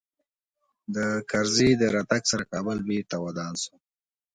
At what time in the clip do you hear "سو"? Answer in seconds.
3.63-3.73